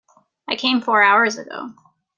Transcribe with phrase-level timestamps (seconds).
[0.47, 1.75] I came Four hours ago.